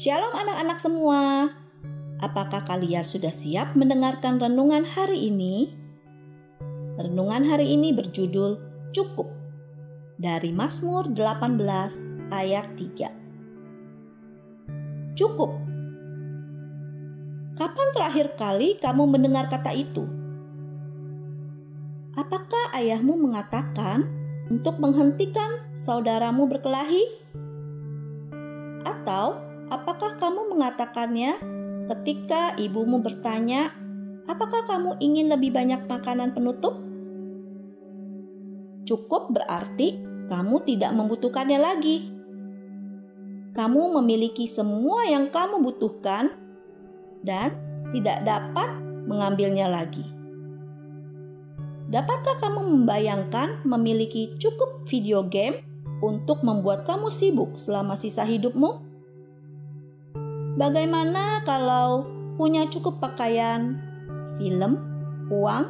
[0.00, 1.52] Shalom anak-anak semua.
[2.24, 5.76] Apakah kalian sudah siap mendengarkan renungan hari ini?
[6.96, 8.56] Renungan hari ini berjudul
[8.96, 9.28] Cukup
[10.16, 15.20] dari Mazmur 18 ayat 3.
[15.20, 15.52] Cukup.
[17.60, 20.08] Kapan terakhir kali kamu mendengar kata itu?
[22.16, 24.08] Apakah ayahmu mengatakan
[24.48, 27.04] untuk menghentikan saudaramu berkelahi?
[28.88, 31.38] Atau apakah kamu mengatakannya
[31.86, 33.70] ketika ibumu bertanya,
[34.26, 36.76] "Apakah kamu ingin lebih banyak makanan penutup?"
[38.84, 42.10] Cukup berarti kamu tidak membutuhkannya lagi.
[43.54, 46.34] Kamu memiliki semua yang kamu butuhkan
[47.22, 47.54] dan
[47.90, 48.70] tidak dapat
[49.06, 50.06] mengambilnya lagi.
[51.90, 55.58] Dapatkah kamu membayangkan memiliki cukup video game
[55.98, 58.89] untuk membuat kamu sibuk selama sisa hidupmu?
[60.60, 62.04] Bagaimana kalau
[62.36, 63.80] punya cukup pakaian,
[64.36, 64.76] film,
[65.32, 65.64] uang,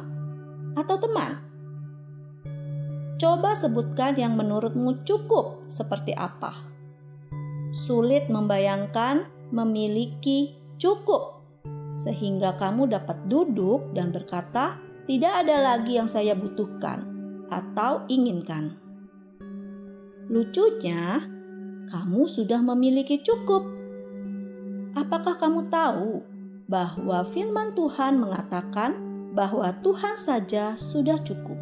[0.75, 1.39] atau teman?
[3.15, 6.67] Coba sebutkan yang menurutmu cukup seperti apa.
[7.71, 11.39] Sulit membayangkan memiliki cukup,
[11.95, 14.75] sehingga kamu dapat duduk dan berkata,
[15.07, 16.99] "Tidak ada lagi yang saya butuhkan
[17.47, 18.75] atau inginkan."
[20.27, 21.23] Lucunya,
[21.87, 23.80] kamu sudah memiliki cukup
[24.91, 26.19] Apakah kamu tahu
[26.67, 28.99] bahwa firman Tuhan mengatakan
[29.31, 31.55] bahwa Tuhan saja sudah cukup?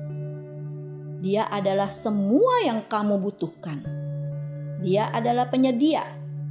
[1.21, 3.85] Dia adalah semua yang kamu butuhkan.
[4.81, 6.01] Dia adalah penyedia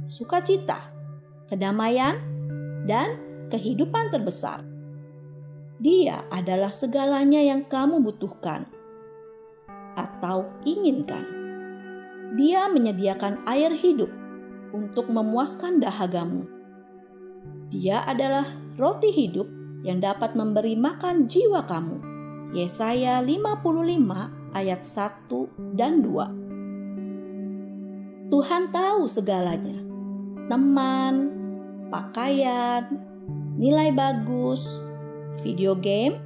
[0.07, 0.87] sukacita,
[1.51, 2.15] kedamaian,
[2.87, 3.19] dan
[3.51, 4.63] kehidupan terbesar.
[5.83, 8.63] Dia adalah segalanya yang kamu butuhkan
[9.99, 11.27] atau inginkan.
[12.39, 14.07] Dia menyediakan air hidup
[14.71, 16.58] untuk memuaskan dahagamu
[17.69, 18.49] dia adalah
[18.81, 19.45] roti hidup
[19.85, 22.01] yang dapat memberi makan jiwa kamu.
[22.49, 28.33] Yesaya 55 ayat 1 dan 2.
[28.33, 29.85] Tuhan tahu segalanya.
[30.49, 31.29] Teman,
[31.93, 32.89] pakaian,
[33.53, 34.81] nilai bagus,
[35.45, 36.17] video game,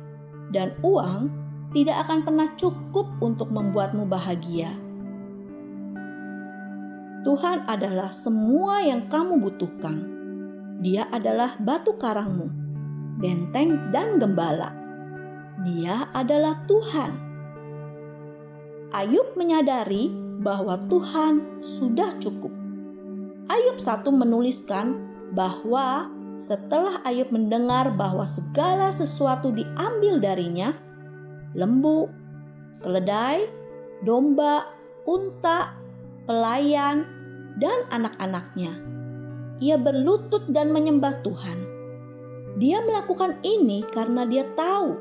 [0.55, 1.27] dan uang
[1.75, 4.71] tidak akan pernah cukup untuk membuatmu bahagia.
[7.27, 10.12] Tuhan adalah semua yang kamu butuhkan
[10.83, 12.51] dia adalah batu karangmu,
[13.23, 14.75] benteng dan gembala.
[15.63, 17.11] Dia adalah Tuhan.
[18.91, 20.11] Ayub menyadari
[20.44, 22.51] bahwa Tuhan sudah cukup.
[23.47, 24.99] Ayub satu menuliskan
[25.31, 30.75] bahwa setelah Ayub mendengar bahwa segala sesuatu diambil darinya,
[31.55, 32.11] lembu,
[32.83, 33.47] keledai,
[34.03, 34.67] domba,
[35.07, 35.79] unta,
[36.27, 37.07] pelayan,
[37.55, 38.92] dan anak-anaknya
[39.61, 41.59] ia berlutut dan menyembah Tuhan.
[42.57, 44.97] Dia melakukan ini karena dia tahu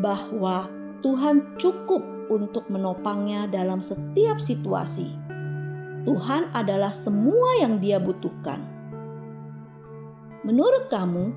[0.00, 0.68] bahwa
[1.00, 5.08] Tuhan cukup untuk menopangnya dalam setiap situasi.
[6.04, 8.60] Tuhan adalah semua yang dia butuhkan.
[10.44, 11.32] Menurut kamu,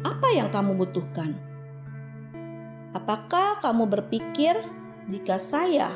[0.00, 1.36] apa yang kamu butuhkan?
[2.96, 4.56] Apakah kamu berpikir
[5.10, 5.92] jika saya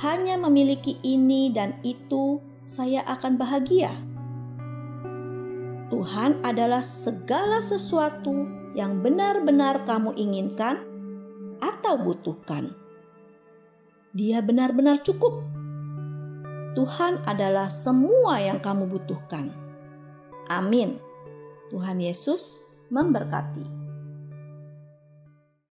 [0.00, 3.92] hanya memiliki ini dan itu, saya akan bahagia?
[5.88, 8.44] Tuhan adalah segala sesuatu
[8.76, 10.84] yang benar-benar kamu inginkan
[11.64, 12.76] atau butuhkan.
[14.12, 15.44] Dia benar-benar cukup.
[16.76, 19.48] Tuhan adalah semua yang kamu butuhkan.
[20.52, 21.00] Amin.
[21.72, 22.60] Tuhan Yesus
[22.92, 23.77] memberkati.